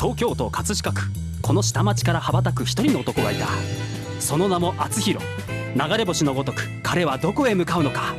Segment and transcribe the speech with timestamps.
[0.00, 1.02] 東京都葛飾区。
[1.42, 3.48] この下町から羽ばたく一人の男がいた。
[4.18, 5.22] その名も厚弘。
[5.76, 8.14] 流れ星のごとく彼はどこへ向かうのか。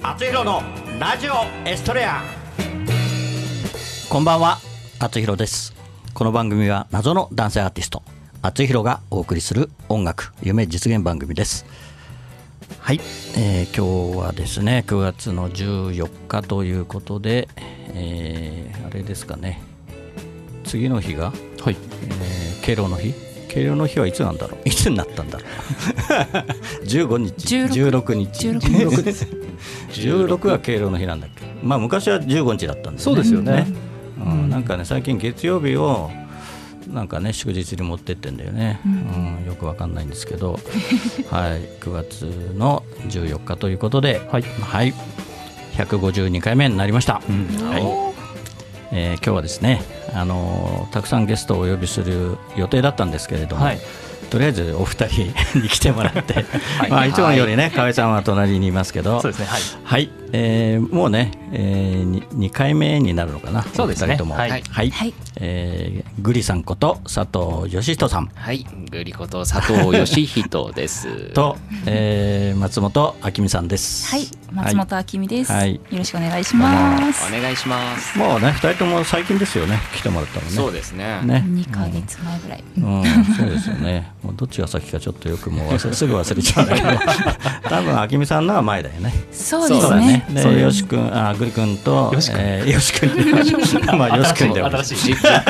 [0.00, 0.62] 厚弘の
[1.00, 1.32] ラジオ
[1.68, 2.22] エストレア。
[4.08, 4.58] こんばんは
[5.00, 5.74] 厚弘です。
[6.12, 8.04] この番組は謎の男性アーティスト
[8.40, 11.66] 厚弘がお送りする音楽夢実現番組です。
[12.78, 13.00] はい、
[13.36, 17.48] えー今日はですね9月の14日ということで、
[17.88, 19.73] えーあれですかね
[20.64, 21.76] 次の日が、はい。
[22.10, 23.12] えー敬老の日？
[23.48, 24.68] 敬老の日はいつなんだろう？
[24.68, 25.48] いつになったんだろう？
[26.86, 27.56] 15日。
[27.56, 28.48] 16 16日。
[28.48, 29.26] 16です。
[29.92, 31.44] 16が敬老の日なんだっけ？
[31.62, 33.66] まあ昔は15日だったんですそうですよね。
[34.24, 36.10] うん、なんかね最近月曜日を
[36.90, 40.58] なんかね祝日に持ってってんだよね、うんよくわかんないんですけど。
[41.30, 41.60] はい。
[41.80, 42.22] 9月
[42.56, 44.22] の14日ということで。
[44.32, 44.42] はい。
[44.42, 44.94] はい、
[45.76, 47.20] 152回目になりました、は
[48.10, 48.13] い
[48.94, 49.82] えー今日はですね、
[50.14, 53.78] あのーたくさんゲストをお呼びする予定だったんですけれども、はい。
[54.30, 55.22] とりあえずお二人
[55.60, 56.44] に来てもらって、
[56.88, 59.46] まあ、いつもよりね河合さんは隣にいますけどそうですね。
[59.46, 59.60] はい。
[59.84, 64.14] はい、えーもうね、えー、2回目になるのかな、そうですね。
[64.14, 64.50] お二人とも、はい。
[64.50, 64.90] はい。
[64.90, 65.14] はい。
[65.36, 68.26] えーグリさんこと佐藤義人さん。
[68.34, 71.08] はい、グリコと佐藤義人です。
[71.34, 74.10] と、えー松本明美さんです。
[74.10, 74.26] はい。
[74.52, 75.74] 松本明美です、はい。
[75.74, 77.32] よろしくお願いします。
[77.32, 78.18] お願いします。
[78.18, 80.52] もうね、二人とも最近ですよね、来てもらったのね。
[80.52, 81.20] そうですね。
[81.22, 81.44] ね。
[81.46, 84.12] 2ヶ月前ぐらい、うん、そうですよね。
[84.22, 86.88] もうどっちが先かちょっとよくもう忘れすぐ忘れちゃうんだけど、
[87.68, 89.12] 多分明美さんのは前だよね。
[89.32, 89.96] そうですだ
[90.28, 90.42] ね。
[90.54, 92.40] で、よし君、あ、グリ君と、よし君。
[92.40, 93.10] えーよし君、
[93.98, 94.62] まあ、よし君で。
[94.62, 95.44] 新しい実家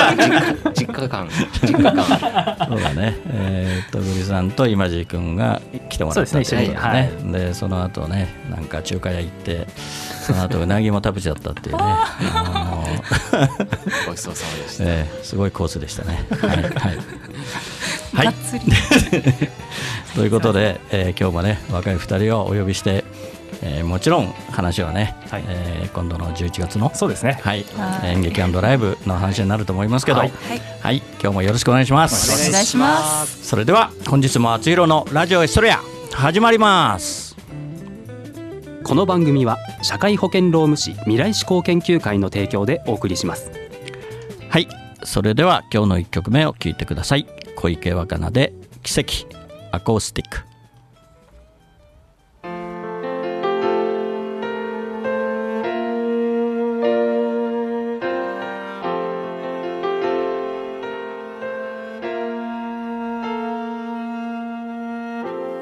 [0.74, 1.28] 実家感。
[1.62, 2.66] 実家感。
[2.68, 3.16] そうだね。
[3.28, 6.62] えーっと、グリさんと今地君が来てもらったそうですね。
[6.62, 7.32] っていうこと一緒に。
[7.32, 9.66] で、で、その後ね、なんか中華屋行って、
[10.26, 11.82] その後うなぎも食べちゃったっていうね。
[11.82, 12.16] あ
[12.70, 12.84] の
[14.08, 14.84] ごちそうさまでした。
[14.86, 16.24] えーすごいコースでしたね。
[16.40, 16.64] はい、はい。
[18.14, 18.34] はい。
[20.14, 23.04] ということで、えー今日もね若い2人をお呼びして、
[23.62, 25.44] えーもちろん話はね、はい。
[25.46, 27.38] えー今度の11月の、そうですね。
[27.42, 27.64] はい。
[27.76, 28.10] はい。
[28.10, 30.28] 演劇ライブの話になると思いますけど、は
[30.82, 30.96] はい。
[30.96, 31.02] い。
[31.20, 32.48] 今日もよろしくお願いします。
[32.48, 33.46] お願いします。
[33.46, 35.80] それでは本日も厚弘のラジオエストレア
[36.12, 37.36] 始まります。
[38.82, 43.50] この番組は社会保険労務士未来志向研究会の提供でお送りします。
[44.50, 44.68] はい、
[45.04, 47.26] それでは今日の1曲目を聴いてください。
[47.56, 49.12] 小池若菜で奇跡
[49.72, 50.53] アコースティック。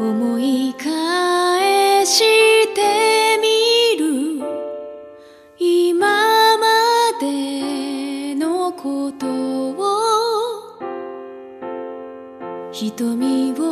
[0.03, 4.45] 思い返してみる。
[5.59, 6.67] 今ま
[7.21, 9.73] でのことを。
[12.73, 13.72] 瞳を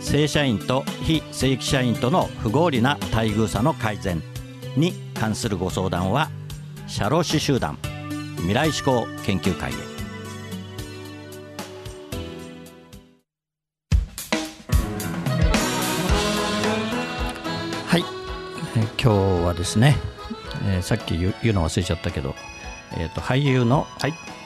[0.00, 4.22] 正社員と非正規社員との不合理な待遇差の改善
[4.76, 6.30] に関するご相談は
[6.86, 7.78] 社労士集団
[8.38, 9.74] 未来志向研究会へ。
[17.86, 18.04] はい、
[18.76, 19.96] えー今日はですね、
[20.66, 22.34] えーさっき言う言うの忘れちゃったけど、
[22.96, 23.84] えー、と俳優の、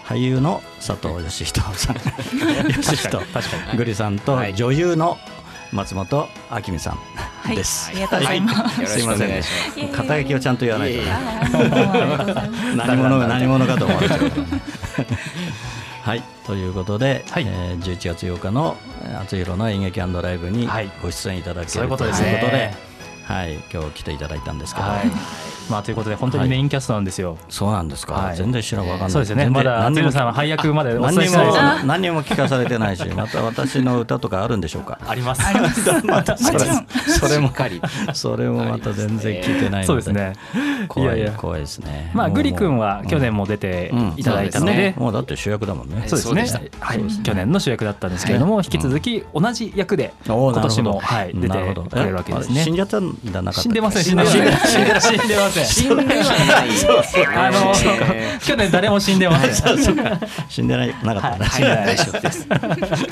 [0.05, 1.97] 俳優の佐藤義人さん。
[2.77, 3.21] 義人
[3.77, 4.55] グリさんとはい。
[4.55, 5.17] 女優の
[5.75, 7.91] 松本明美さんはいです。
[7.91, 8.87] ありがとうございます。
[8.87, 9.01] す。
[9.01, 9.93] いえいえ。
[9.93, 11.03] 肩書きをちゃんと言わないと
[12.77, 14.21] 何者が何者かと思われちゃう。
[16.03, 17.47] はいということで、はい。
[17.47, 20.91] えー11月8日のえー厚弘の演劇ライブにはい。
[21.03, 22.75] ご出演いただけるそういうことですねということで、
[23.25, 25.11] はい、今日来ていただいたんですけど、はい。
[25.71, 27.39] まあということで本当にメインキャストなんですよ。
[27.49, 28.37] そうなんですか、はい。
[28.37, 29.11] 全然知らんわかんない。
[29.11, 29.49] そうですよね。
[29.49, 31.37] まだ何にもさんは配役までお何も
[31.85, 33.05] 何にも聞かされてないし。
[33.15, 34.99] また私の歌とかあるんでしょうか。
[35.07, 35.43] あります。
[35.47, 36.07] あります。
[36.07, 36.59] またそれ
[37.07, 37.81] それもかり。
[38.13, 39.85] それもまた全然聞いてないので。
[39.85, 40.33] そうですね。
[40.89, 42.11] 怖い怖いですね。
[42.15, 44.95] まあグリ君は去年もも出てうんいただいたので。
[44.97, 46.05] うん、もうだって主役だもんね。
[46.07, 46.71] そうですね。
[46.81, 47.01] はい。
[47.23, 51.83] 去年の主役だったんですけれども、引き続き同じ役で今年もはい出なるほど。
[51.85, 52.65] てくれるわけですね。
[52.65, 52.75] 死ん。
[52.75, 54.05] じゃったんじゃなかった死んでません。
[54.05, 54.43] 死んでません。
[54.43, 55.65] 死んで死んでません。
[55.65, 56.69] 死んではない。
[57.37, 57.73] あの
[58.41, 59.79] 去年誰も死んでません。
[60.49, 61.87] 死んでないなかった死んでない。
[61.87, 62.47] です。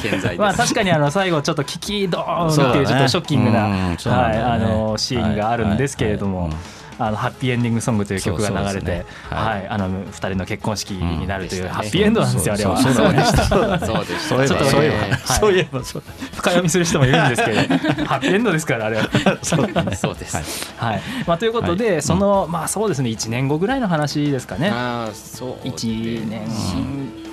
[0.03, 0.55] 健在まあ。
[0.55, 2.83] 確かにあの最後ちょっとキキドーンってい。
[2.83, 3.95] うちょっとショッキングな、は
[4.35, 4.39] い。
[4.39, 6.51] あのシーンがあるんですけれどもはい。
[6.51, 6.59] はい。
[6.59, 6.82] はい。
[6.99, 9.63] あのハッピーエンディングソングという曲が流れてね、ははい。
[9.65, 11.69] い、あの二人の結婚式になるといううん。
[11.71, 12.77] ハッピーエンドなんですよ、あれは。
[12.79, 13.45] そうでした。
[13.47, 14.65] そうでした。
[14.65, 15.17] そういえば。
[15.19, 15.87] そういえば、はい。
[15.87, 16.03] 深
[16.43, 17.59] 読みする人もいるんですけど、
[18.07, 19.09] ハッピーエンドですから、あれは。
[19.43, 20.37] そうです。
[20.77, 20.95] はい。
[20.95, 22.03] はい、まあということで、はい。
[22.03, 24.71] そのまあそうですね、1年後ぐらいの話ですかね。
[24.71, 26.03] ああ、そうですね。
[26.21, 26.47] 1年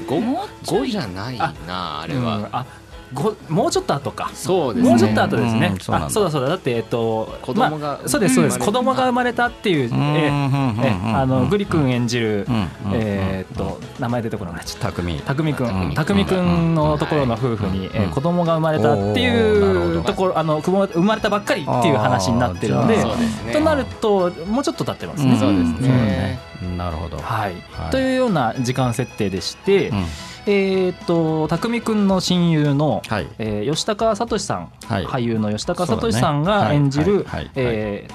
[0.08, 1.54] 五もうちょい五じゃないな
[2.02, 2.26] あれうん。
[2.26, 2.50] は。
[2.52, 2.66] あ
[3.14, 4.30] ごもうちょっと後か。
[4.34, 4.90] そうですね。
[4.90, 5.80] もうちょっと後ですねうん。
[5.80, 6.50] そうなんだあそうだそうだ。
[6.50, 8.60] だってえっと子供がまあそうですそうです。
[8.60, 12.46] うん子供が生まれたっていうえうんうんうんうんえあのグリ君演じる
[12.94, 14.92] えーっと名前出てこなくなっちゃった。
[14.92, 23.06] 匠匠くうんん、匠くんのところの夫婦に、んえー子供が生まれたっていうところ、あの、生ま生まれたばっかりっていう話になってるのでね。
[23.54, 25.38] となると、もうちょっと経ってますね。
[25.40, 26.40] そうですね。
[26.78, 30.06] なるほどはい、はいというような時間設定でして、うん
[30.50, 33.28] えーっと匠くんの親友の、はい。
[33.38, 35.06] えー吉高聡さん、はい。
[35.06, 37.26] 俳優の吉高聡さんが演じる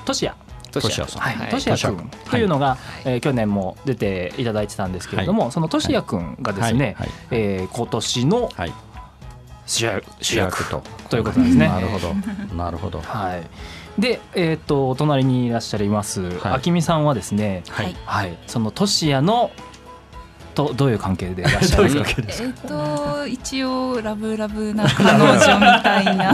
[0.05, 0.37] トシヤ。
[0.73, 7.09] トシヤ君というのが、えー去年も出ていただいてたんですけれども、そのトシヤ君がですね、はい。
[7.31, 8.73] えー今年のはい。
[9.67, 10.83] 主役主主役役と。
[11.09, 11.69] ということなんですね。
[11.69, 12.15] なるほど。
[12.57, 13.01] なるほど。
[13.01, 16.69] はい、で、えー、とお隣にいらっしゃいます、はい。
[16.69, 17.97] 明美さんはですね、はい。
[18.05, 19.53] はい、そのトシヤの
[20.55, 22.45] とどういう関係でいらっしゃるん ですか？
[22.45, 26.33] えっと一応ラブラブな彼女みたいな。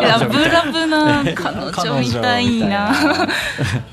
[0.00, 2.92] ラブラブな彼女みたいな。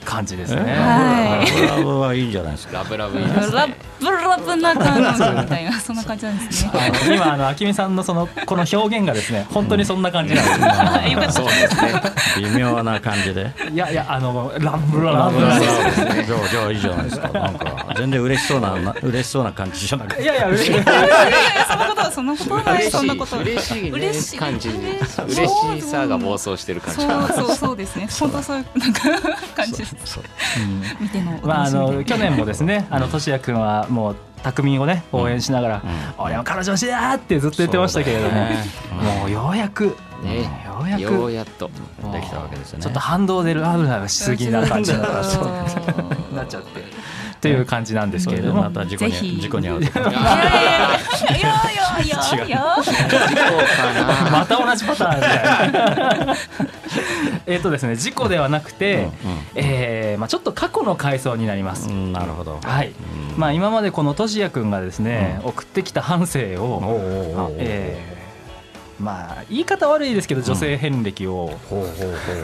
[0.06, 0.62] 感じですね。
[0.62, 1.68] はい。
[1.68, 2.78] ラブラブはいいんじゃないですか？
[2.80, 3.76] ラブラブいいですラね。
[4.00, 6.72] ブラブな彼女みたいなそんな感じなんですね。
[7.04, 11.32] あの今あの明美さんのそのこの表現がですね本当にそんな感じなんです、あよかった。
[11.34, 12.02] そうですね。
[12.38, 13.52] 微妙な感じで。
[13.72, 15.18] いやいやあのラブラブ。
[15.18, 16.22] ラブラブ。
[16.22, 17.28] いじゃあじゃあいいじゃないですか。
[17.30, 20.24] なんか全然嬉しそうなな嬉しそうな感じじゃなくて。
[20.24, 20.72] やいや嬉しい。
[20.72, 20.76] い。
[20.76, 22.92] やいやそんなことはそんなことはない嬉しい。
[22.92, 23.36] そんなこと。
[23.36, 23.90] は嬉しいね。
[23.90, 24.38] 嬉しい。
[24.38, 25.68] 感じ嬉しい。
[25.70, 27.02] 嬉しさが暴走してる感じ。
[27.02, 28.08] そうそうそうですね。
[28.20, 29.02] 本当そういうなんか
[29.56, 29.96] 感じです。
[30.06, 30.24] そう。
[31.00, 35.82] 見てのおまああの去年もですねあのとしやくんはもう匠をね応援しながら
[36.18, 38.42] 「俺は彼女欲しいな!」ってずっと言ってましたけれども、
[39.20, 40.64] もうようやく、ね。
[40.66, 41.02] ようやく。
[41.02, 41.70] ようやっと
[42.14, 42.84] できたわけですよね。
[42.84, 45.12] ちょっと反動でラブラブしすぎな感じに なっ
[46.48, 46.82] ちゃって。
[47.38, 48.64] っていう感じなんですけれども。
[48.64, 50.00] また事故に事故に遭うと。
[50.00, 52.78] いやいやいやいやいやいや
[54.32, 56.26] また同じパターンみたい。
[56.26, 56.36] な
[57.46, 59.10] えっとですね事故ではなくて、
[59.56, 62.12] えーまあ、ちょっと過去の回想になります、うん。
[62.12, 62.60] なるほど。
[62.64, 62.92] はい。
[63.36, 68.17] まあ、今までこのとしやくんがですね、送ってきた半生を、えー
[69.00, 71.88] まあ言い方悪いですけど女性遍歴を、ほうほう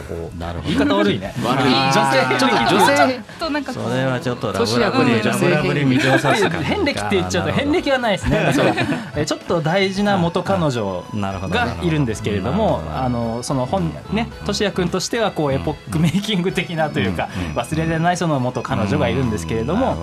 [0.08, 0.38] ほうほう。
[0.38, 1.34] なるほ言いど方悪いね。
[1.44, 1.64] 悪い。
[1.64, 2.96] 女性ちょっと女女性。
[2.96, 8.50] ちょっとなんかそれはちょっとラ年ブラブにラブラブに水を差す感じ遍歴って言っちゃうと遍歴はないですね。
[8.54, 8.66] そう。
[8.66, 17.58] えーちょっと大事な元彼女がいるんですけれどもあのその本ねとしやくんとしてはこうエポックメイキング的なというかうん。
[17.58, 19.96] 忘れられないその元彼女がいるんですけれども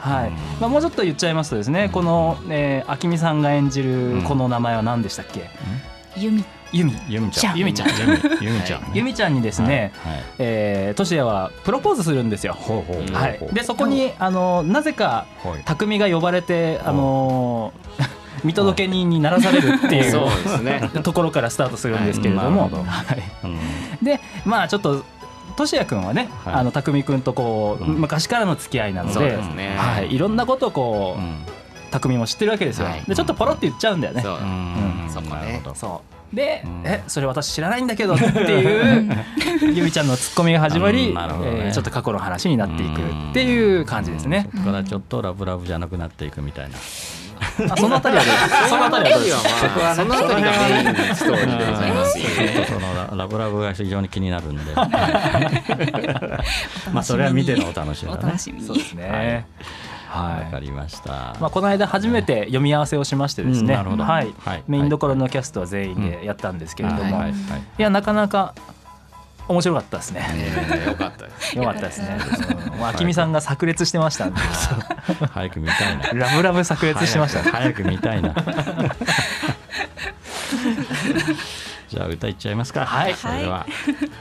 [0.00, 0.30] はい。
[0.60, 5.48] まあもうちょっと言っちゃいますとですねこのえー明美さんが演じるこの名前は何でしたっけ？
[6.16, 6.44] ユミ。
[6.72, 7.58] 由美ゆみちゃん。
[7.58, 7.88] 由美ちゃん。
[7.88, 8.88] ゆみゆみちゃんね。
[8.94, 10.22] 由美ちゃんにですねはい。
[10.38, 12.54] えーとしやはプロポーズするんですよ。
[12.54, 15.62] ほうほうほうはい、でそこにあのなぜかはい。
[15.64, 17.72] 匠が呼ばれてあの
[18.44, 20.90] 見届け人にならされるっていうそうですね。
[21.02, 24.04] ところからスタートするんですけれども、はい。
[24.04, 25.04] でまあちょっと
[25.56, 26.54] としやくんはね、はい。
[26.56, 27.94] あの匠くんとこう、うん。
[27.94, 29.38] 昔からの付き合いなので
[29.78, 31.55] はい、いろんなことをこう、うん
[32.00, 33.02] 匠も知ってるわけですよ、はい。
[33.06, 34.22] でちょっとポロって言っちゃうんだよね。
[34.22, 34.36] そう。
[34.36, 35.08] うん。
[35.10, 35.74] そこねなるほど。
[35.74, 36.36] そう。
[36.36, 36.82] で、うん。
[36.84, 39.24] えそれ私知らないんだけどっていう
[39.74, 41.20] ゆみちゃんのツッコミが始まり、ね。
[41.44, 44.48] えーちょっと過去の話になっていくっていう感じですね。
[44.52, 46.76] そこからちょっとラブラブじゃなくなっていくみたいな。
[47.70, 48.34] あそのあたりはどう？
[48.48, 49.24] ですそのあたりはどう？
[49.24, 52.18] ですそこはそのあたりがメインのストーリーでございます。
[52.18, 54.72] よ ちょっとねそのララブラブが非常に気になるんで。
[56.92, 58.26] まあそれは見てのお楽しみおだね。
[58.28, 58.66] 楽しみに。
[58.66, 59.44] そうですね。
[60.16, 60.44] はい。
[60.44, 61.36] わかりました。
[61.40, 64.04] まあ、この間初めて読み合わせをしましてですね、うんなるほど。
[64.04, 64.34] はい。
[64.38, 64.64] はい。
[64.66, 67.32] メインどころのキャストは全員でやったんですけれども、いはいはいはい。
[67.78, 68.54] やなかなか
[69.48, 70.20] 面白かったですね。
[70.20, 71.56] ねよかったです。
[71.58, 72.18] よかったですね。
[72.74, 74.40] うんまあ、あきみさんが炸裂してましたんで、
[75.32, 76.10] 早く見たいな。
[76.26, 77.42] ラブラブ炸裂してました。
[77.42, 77.50] ね。
[77.50, 78.34] 早く見たいな。
[81.88, 82.84] じゃあ歌いっちゃいますか。
[82.84, 83.14] はい。
[83.14, 83.66] それでは。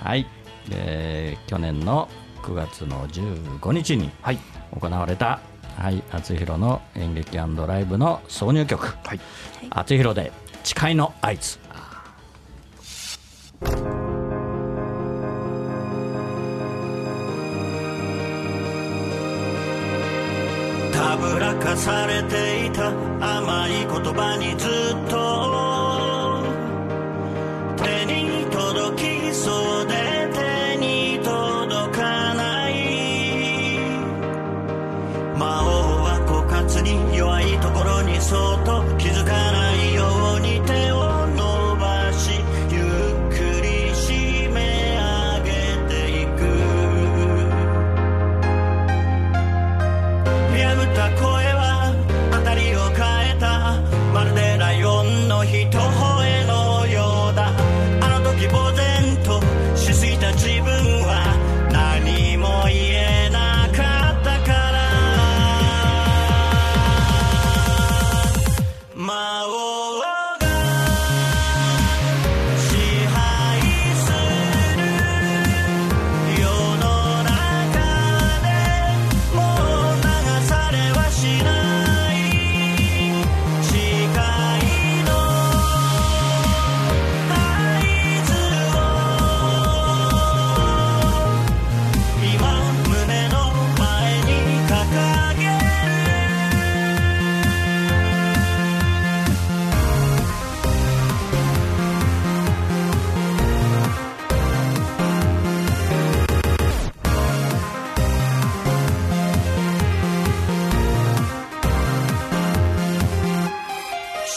[0.04, 0.28] はい、
[0.72, 2.08] えー去年の
[2.44, 4.40] 9月の15日にはい。
[4.80, 5.40] 行われた
[5.78, 9.20] はい厚弘の演劇ライブの挿入曲はい。
[9.70, 10.32] 厚弘で
[10.64, 11.60] 誓いの合図
[20.92, 22.90] たぶらかされていた
[23.42, 25.25] 甘い言葉にずっと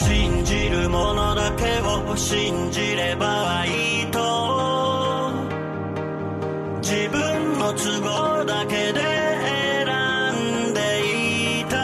[0.04, 5.32] 信じるものだけを信じればいいと。
[6.80, 10.80] 自分の都合だけで選んで
[11.60, 11.76] いた。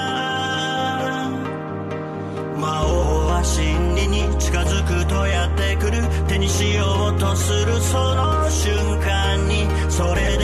[2.56, 6.00] 魔王は真理に近づくとやってくる。
[6.28, 10.44] 手にしようとするその瞬間にそれで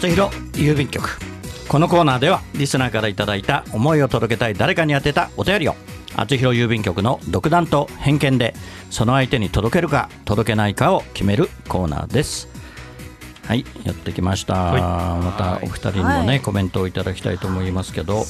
[0.00, 1.18] 厚弘郵便局。
[1.68, 5.74] このコーナーではリスナーからいただいた思いを届けたい誰かに宛てたお便りを
[6.16, 8.54] 厚弘郵便局の独断と偏見で
[8.88, 12.48] その相手に届けるか届けないかを決めるコーナーです。
[13.46, 16.40] はいやってきました、またお二人にもね、はい。
[16.40, 18.24] コメントをいただきたいと思いますけど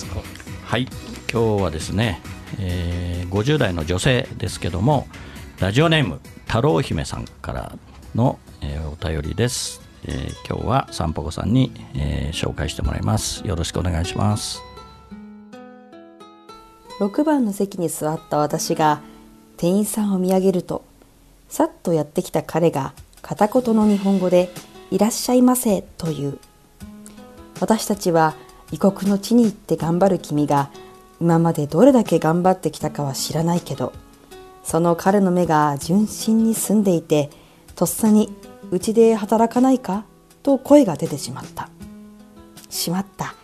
[0.64, 0.88] はい
[1.32, 2.20] 今日はですね、
[2.58, 5.06] えー50代の女性ですけども
[5.60, 7.78] ラジオネーム太郎姫さんから
[8.16, 13.46] の、えーお便りです、えー今日はさんぽこさんに、えー紹介してもらいます。
[13.46, 14.62] よろしくお願いします。
[17.00, 19.00] 6番の席に座った私が
[19.56, 20.84] 店員さんを見上げると
[21.48, 24.50] さっとやってきた彼が片言の日本語で
[24.90, 26.38] 「いらっしゃいませ」という。
[27.60, 28.34] 私たちは
[28.72, 30.70] 異国の地に行って頑張る君が
[31.20, 33.92] 今までどれだけ頑張ってきたかは知らないけど
[34.64, 37.30] その彼の目が純真に澄んでいて
[37.74, 38.34] とっさに
[38.70, 40.04] 「うちで働かないか?」
[40.42, 41.68] と声が出てしまった。
[42.68, 43.34] しまった。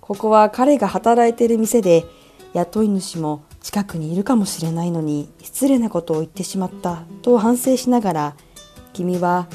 [0.00, 2.06] ここは彼が働いている店で
[2.54, 7.02] 雇い主も近くにいるかもしれないのに失礼なことを言ってしまった。
[7.22, 8.36] と反省しながら
[8.94, 9.48] 君は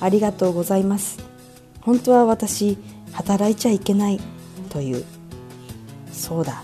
[0.00, 1.18] ありがとうございます。
[1.80, 2.76] 本当は私
[3.12, 4.20] 働いちゃいけない。
[4.68, 5.04] という。
[6.12, 6.62] そうだ。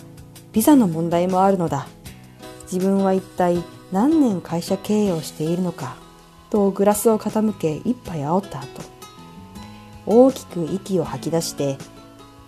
[0.53, 1.87] ビザの問題もあるのだ。
[2.71, 5.97] 自分は一体何年会社経営をしているのか。
[6.51, 8.69] とグラスを傾け一杯煽った後
[10.07, 11.79] 大きく息を吐き出して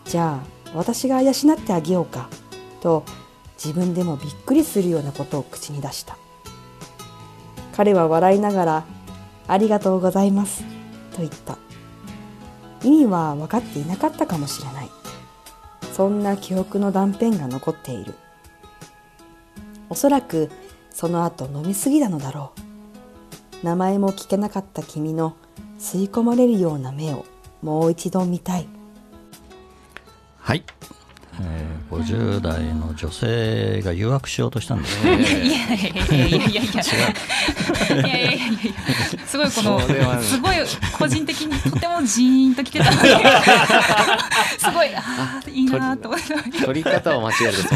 [0.04, 2.28] じゃあ私が養ってあげようか
[2.80, 3.04] と
[3.62, 6.18] 自分でもびっくりするようなことを口に出した。
[7.74, 8.84] 彼は笑いながら
[9.48, 10.62] 「ありがとうございます」
[11.12, 11.58] と言った。
[12.82, 14.90] 意味は分かっていなかったかもしれない。
[15.92, 18.14] そんな記憶の断片が残っている。
[19.88, 20.50] おそらく
[20.90, 22.65] その後飲みすぎたのだろう。
[23.66, 25.34] 名前も聞けなかった君の
[25.80, 27.24] 吸い込まれるような目を
[27.62, 28.68] もう一度見たい。
[30.38, 30.62] はい、
[31.40, 35.76] えー、50代の女性が誘惑しようとしたんです、 ね、いやいやい
[36.10, 36.46] やいやいや。
[36.46, 36.62] いやい
[38.12, 39.26] やいやいや。
[39.26, 39.80] すごいこの
[40.22, 40.56] すごい
[40.98, 42.92] 個人的にとてもジーンときてた。
[42.92, 47.68] すごいあいいなと思って取り方を間違えるそ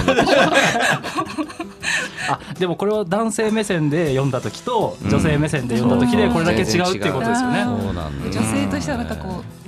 [2.33, 9.60] あでもこれは男性目線で読んだ時と女性目線で読んだ時でこれだけ違うっていうことですよね、女性としてはなんかこう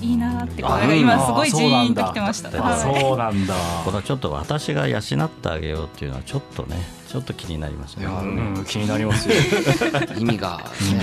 [0.00, 2.50] いいなってこれが今すごいジーンときてました。
[2.50, 3.54] そうなんだ。
[3.84, 6.76] これはちょっと私が養ってあげようっていうのはちょっとね
[7.08, 8.06] ちょっと気になりますね。
[8.06, 9.34] うん、気になりますよ。
[10.18, 10.60] 意味が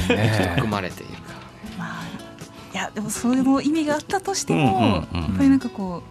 [0.10, 1.20] ねね含まれているか
[1.78, 2.04] まあ
[2.74, 5.30] いやでもそれも意味があったとしても、うんうんうん。
[5.30, 6.04] やっぱりなんかこ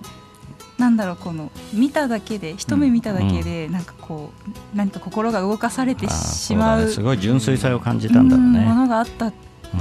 [0.78, 6.90] うなんだろうこの見ただけで一目見ただけで、なんかこう何か心が動かされてしまうね。
[6.90, 9.32] すごい純粋さを感じたんだろううんもねのがあった、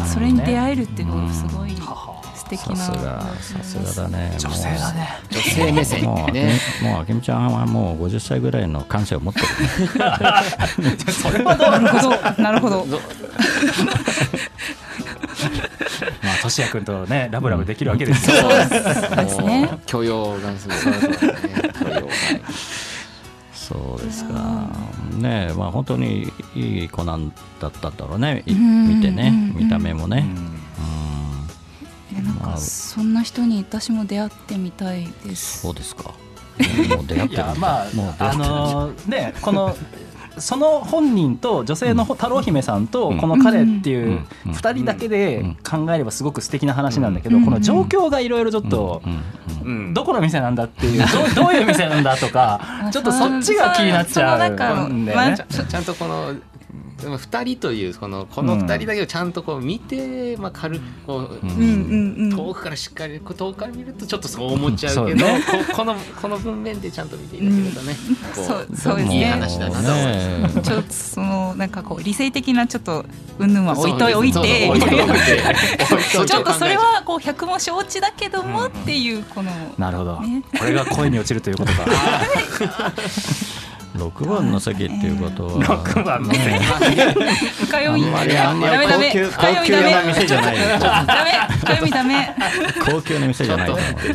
[0.06, 1.72] それに出会えるっていうのうんがすごい
[2.36, 5.10] 素敵な、さすがさすがだね女性だね。
[5.30, 9.46] 女性目線もうねもうあけみちゃんはもう50歳ぐらいの感性を持ってる。
[11.12, 12.42] それはどうなるほど。
[12.42, 12.86] なるほど。
[16.24, 18.36] まあ、としや君とね、ラブラブできるわけですよ。
[18.38, 19.42] そうです。
[19.42, 19.70] ね。
[19.86, 20.78] 許容がすごい。
[20.78, 20.84] ね
[21.80, 22.12] 許容が
[23.54, 24.63] そうですか
[25.22, 28.44] ねえまあ本当にいい子なんだったんだろうね。
[28.46, 28.88] いうん。
[28.88, 29.54] 見てね。
[29.56, 29.64] うん。
[29.64, 30.26] 見た目もね。
[32.12, 35.62] いやなんかそんな人に私も出会ってみたいです。
[35.62, 36.14] そうですか。
[36.96, 39.76] もう出会ってるいやまあもう出会あってるのねこの
[40.38, 49.02] その本人と女性の太郎姫さんとこの彼っていう2人だけで考えればすごく素敵な話なんだけどこの状況がいろいろちょっと
[49.94, 51.00] どこの店なんだっていう
[51.36, 52.60] どうどういう店なんだとか
[52.92, 55.38] ちょっとそっちが気になっちゃうんだよね。
[55.70, 56.34] ちゃんとこの
[57.04, 65.42] でも2人というこのこの2人だけをちゃんとこう見て、まあ、軽くこう、遠くからしっかりこう遠くから見るとちょっとそう思っちゃうけど、うん。
[65.42, 67.96] ここのこの文面でちゃんと見ていただけるとね、
[68.36, 69.18] こそうそうですね。
[69.18, 69.92] いい話だなと。
[69.92, 70.62] 思います。
[70.62, 73.06] ちょっとそのなんかこう理性的なちょっと
[73.40, 80.22] 云々は置いとそういてそうそう置いといてちょっとそれはこう百も承知だけどもっていうこのなるほど。
[80.22, 80.44] ね。
[80.58, 81.86] これが恋に落ちるということか
[83.96, 86.42] 6番の席っていうことは、6番の席。
[87.66, 89.12] 深読みあんまりあんまりダメダメ。
[89.12, 90.58] 高級な店じゃない。
[90.58, 91.32] ダメ。
[91.60, 92.36] 深読みダメ。
[92.86, 93.70] 高級な店じゃない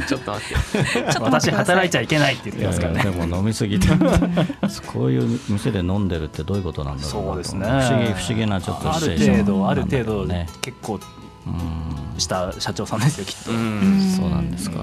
[0.06, 1.18] ちょっと待って。
[1.20, 3.02] 私働いちゃいけないって言ってますからね。
[3.04, 3.88] でも飲みすぎて
[4.86, 7.66] こういう店で飲んでるってどういうことなんだろうそうですね。
[7.66, 10.48] 不思議不思議なちょっとある程度ある程度どね。
[10.60, 10.98] 結構
[12.18, 13.44] した社長さんですよきっと。
[13.44, 14.80] そうなんですか。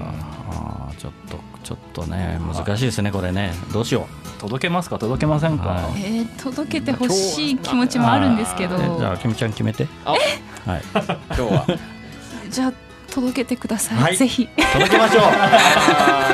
[0.50, 3.52] あーちょっとちょっとね難しいですねこれね。
[3.72, 4.06] どうしよ
[4.38, 4.98] 届けますか？
[4.98, 6.02] 届けませんか、はい。
[6.02, 8.78] えー届けてほしい気持ちもあるんですけど。
[8.78, 9.86] じゃあきみちゃん決めて。
[10.04, 10.82] はい。
[10.94, 11.66] 今日は。
[12.50, 12.72] じゃあ
[13.16, 14.16] 届けてください、はい。
[14.18, 14.46] ぜひ。
[14.74, 15.22] 届けましょう。
[15.24, 16.28] あ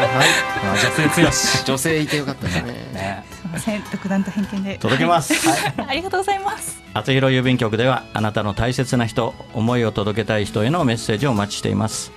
[0.83, 2.73] 女性強し女性いてよかったですね。
[2.93, 3.25] ね。
[3.31, 3.85] すいません。
[3.93, 4.79] 独断と偏見で。
[4.79, 5.33] 届けます。
[5.79, 6.83] ありがとうございます。
[6.93, 12.11] 厚弘郵便局ではあなたの大切な人思いを届けたい人へのメッセージをお待ちしています。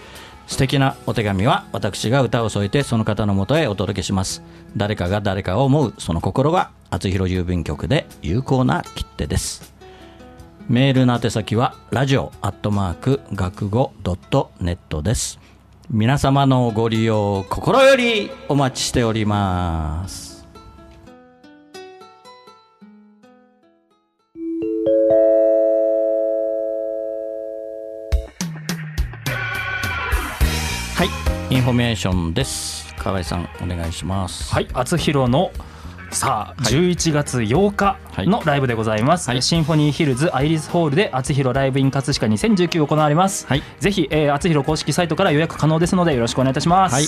[0.48, 4.42] 素敵なお手紙は私が歌を添えてその方のもとへお届けします。
[4.76, 9.75] 誰かが誰かを思うその心が厚弘郵便局で有効な切手です
[10.68, 15.40] メールの宛先はラジオアットマーク学語ドットネットです。
[15.92, 20.48] 皆様のご利用心よりお待ちしております。
[30.96, 31.04] は
[31.50, 32.92] いインフォメーションです。
[32.96, 34.52] 河合さんお願いします。
[34.52, 35.52] はい厚弘の
[36.16, 43.46] さあ、11月8日のライブでございます、シンフォニーヒルズアイリスホールで厚弘ライブイン葛飾2019行われます、
[43.80, 47.06] ぜひ、えー、厚弘公式サイトから予約可能ですのでよろしくお願いいたします、はい、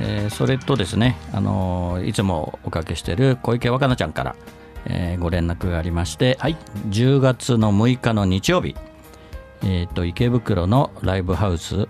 [0.00, 4.36] えーそれとですね、あのーいつもおかけしている小池若菜ちゃんから、
[4.86, 6.36] えーご連絡がありまして、
[6.88, 8.74] 10月の6日の日曜日、
[9.62, 11.86] えー、と池袋のライブハウス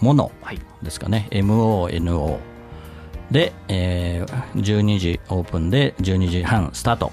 [0.00, 0.32] モノ
[0.82, 2.51] ですかね、MONO
[3.32, 7.12] で、えー12時オープンで12時半スタート。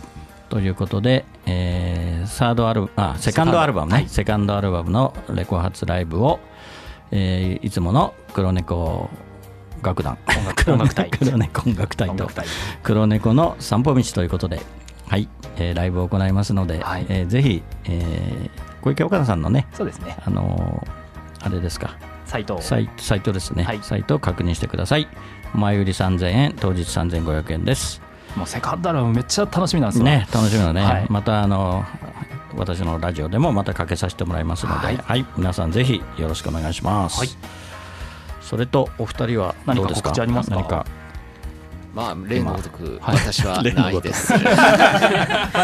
[0.49, 6.39] ということで、えーサードアルあセカンドアルバムね、セカンドアルバムのレコ発ライブを、
[7.11, 9.09] えーいつもの黒猫
[9.81, 10.17] 楽団。
[10.57, 12.29] 黒猫音楽隊と。
[12.83, 14.61] 黒猫の散歩道ということで、
[15.07, 20.17] はいえーライブを行いますので、えーぜひ、えー小池岡田さんのねそうですね。
[20.25, 21.91] あのーあれですか
[22.29, 22.55] サイト。
[22.57, 25.07] をサイサイトですね、サイトを確認してください。
[25.53, 28.01] 前売り3000円当日3500円です。
[28.35, 30.05] もうセカンドアルバムめっちゃ楽しみなんですよ。
[30.05, 31.07] ね楽しみだね、はい。
[31.09, 31.83] またあの
[32.55, 35.25] 私のラジオでもまたかけさせてもらいますので、はい。
[35.37, 37.37] 皆さんぜひよろしくお願いします、
[38.41, 40.11] それとお二人はどうですか？
[40.15, 40.55] 何かますか？
[40.55, 40.85] 何か？
[41.95, 43.15] まあ例のごとくはい。
[43.17, 44.31] 私はないです。
[44.37, 44.43] まあ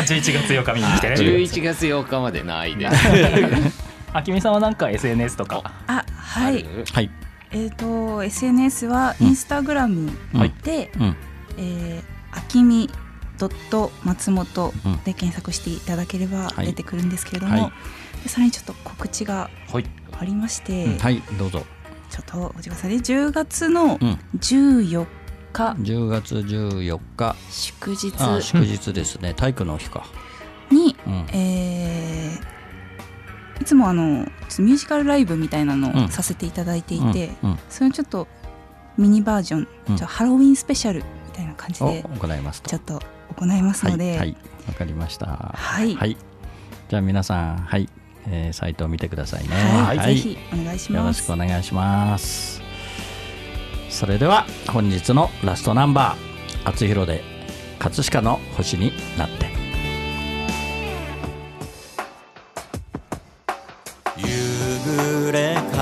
[0.02, 1.16] 11月8日見に来てね。
[1.16, 3.85] 11月8日までないです。
[4.16, 5.74] あきみさんはなんか SNS とか。
[5.88, 6.66] あはい。
[6.94, 7.10] はい。
[7.52, 10.10] えっ、と SNS はインスタグラム
[10.64, 11.16] で、うん。
[11.58, 12.90] えーあきみ
[13.38, 14.74] ドット松本
[15.06, 16.68] で検索していただければはい。
[16.68, 17.72] 出てくるんですけれども、は
[18.20, 18.24] い。
[18.24, 19.50] でさらにちょっと告知が
[20.18, 20.98] ありまして、うん。
[20.98, 21.66] はいどうぞ。
[22.10, 22.96] ちょっとお待ちくださいね。
[22.98, 24.20] 10月のうん。
[24.38, 25.06] 14
[25.52, 25.76] 日。
[25.82, 27.36] 10月14日。
[27.50, 28.14] 祝日。
[28.20, 29.34] あ祝日ですね。
[29.34, 30.06] 体育の日か。
[30.72, 31.26] に、うん。
[31.34, 32.55] えー
[33.66, 36.06] いつもあのミュージカルライブみたいなのうん。
[36.06, 37.50] をさせていただいていて、うん。
[37.52, 37.60] うん。
[37.68, 38.28] それをちょっと
[38.96, 39.98] ミニバージョン、うん。
[39.98, 42.70] ハロウィンスペシャルみたいな感じをで行いますと。
[42.70, 43.02] ちょっと
[43.36, 44.18] 行いますので、はい。
[44.20, 44.38] はい。
[44.68, 45.26] わかりました。
[45.56, 46.16] はい。
[46.90, 47.90] じゃあ皆さんはい、
[48.28, 49.56] えーサイトを見てくださいね。
[49.56, 50.00] はい。
[50.00, 51.02] ぜひお願いします。
[51.02, 52.62] よろしくお願いします。
[53.90, 57.24] それでは本日のラストナンバー「厚弘で
[57.80, 59.45] 葛飾の星になって」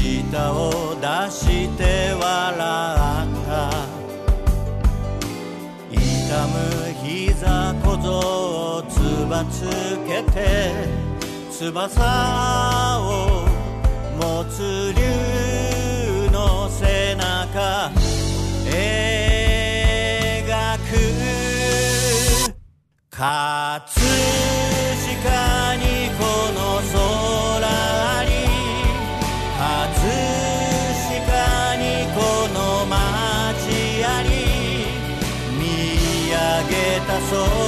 [0.00, 3.98] 舌を出して笑った。
[5.90, 6.54] 痛む
[7.02, 8.08] 膝小僧
[8.76, 8.94] をつ
[9.28, 9.66] ばつ
[10.06, 10.36] けて
[11.50, 13.46] 翼を
[14.20, 17.90] 持つ竜の背中
[18.66, 18.78] 描
[20.78, 20.90] く。
[23.10, 24.67] 葛
[37.30, 37.67] soul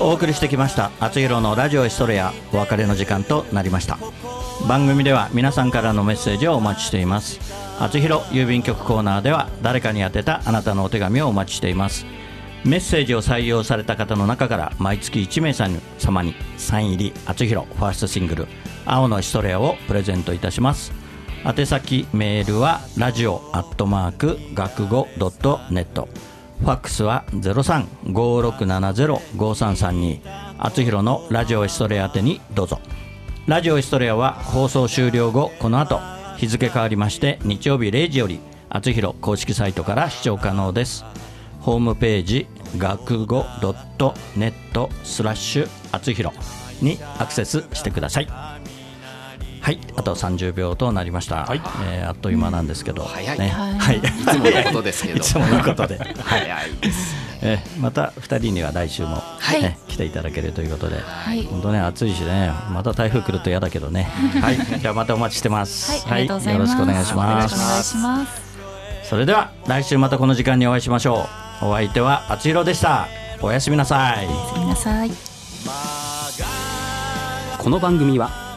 [0.00, 3.98] お送りしてきました「あつひろのラジオエストレア」お別れの時間となりました。
[4.68, 7.40] 番組では皆さんからのメッセージをお待ちしています。
[7.80, 12.06] あつひろ郵便局コーナーでは誰かに宛てたあなたのお手紙をお待ちしています。
[12.64, 18.48] メッセージを採用された方の中から毎月1名様にサイン入りあつひろファーストシングル
[18.86, 20.92] 「青のエストレア」をプレゼントいたします。
[21.44, 26.08] 宛先メールはラジオアットマーク学語ドットネット。
[26.62, 30.20] ファックスは0356705332
[30.58, 32.78] あつひろのラジオエストレア宛にどうぞ。
[33.48, 35.98] ラジオエストレアは放送終了後この後
[36.36, 41.04] 日付変わりまして日曜日0時よりあつひろ公式サイトから視聴可能です。
[41.60, 42.46] ホームページ
[42.78, 46.32] 学語ドットネットスラッシュあつひろ
[46.80, 48.28] にアクセスしてください。
[49.62, 51.46] はい、あと30秒となりました。
[51.86, 64.10] えーあっという間なんですけど、早いね、はい、いつものことですけど いつものことで、 はい、早いですえーまた二人には来週も、はいね来ていただけるということで、はい本当ね暑いしね、また台風来ると嫌だけどね。
[64.40, 65.92] はい、じゃあまたお待ちしてます。
[66.08, 66.72] はい、ありがとうございます。
[66.72, 67.06] よろしくお願い。
[67.06, 67.14] し
[67.98, 68.42] ます。
[69.08, 71.28] それでは来週またこの時間にお会いしましょ
[71.62, 71.66] う。
[71.66, 73.06] お相手はあつひろでした。
[73.40, 74.26] おやすみなさい。
[74.26, 75.10] おやすみなさい。
[77.58, 78.41] この番組は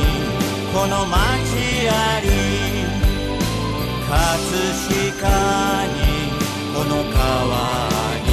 [0.78, 1.18] この街
[1.90, 2.30] あり
[4.08, 4.14] 葛
[5.18, 5.26] 飾
[5.88, 5.98] に
[6.72, 7.90] この川あ
[8.24, 8.30] り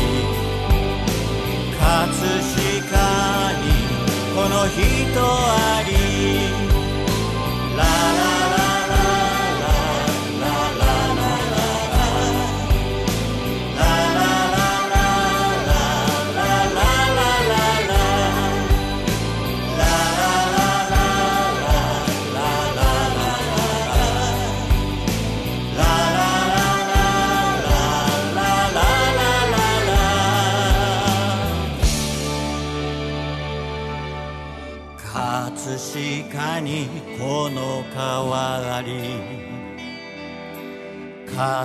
[1.78, 1.80] 葛
[2.52, 2.92] 飾
[3.62, 3.64] に
[4.34, 4.76] この人
[5.22, 6.73] あり。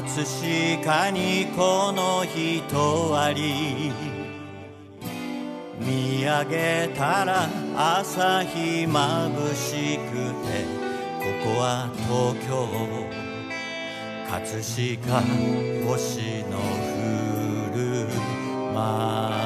[0.01, 3.91] 葛飾にこの人あり。
[5.77, 10.13] 見上げたら朝日まぶしく
[10.45, 10.63] て
[11.19, 12.49] ここは東京。
[14.29, 15.21] 葛飾
[15.85, 18.07] 星の降る
[18.73, 19.38] 街